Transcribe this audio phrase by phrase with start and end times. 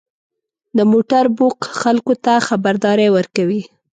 [0.77, 3.61] •د موټر بوق خلکو ته خبرداری ورکوي.